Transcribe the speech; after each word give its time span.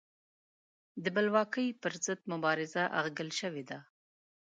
د 1.03 1.05
بلواکۍ 1.15 1.67
پر 1.81 1.93
ضد 2.05 2.19
مبارزه 2.31 2.83
اغږل 2.99 3.29
شوې 3.39 3.63
ده. 3.69 3.79